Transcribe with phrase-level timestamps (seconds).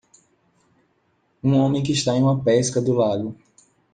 [1.43, 3.35] Um homem que está em uma pesca do lago.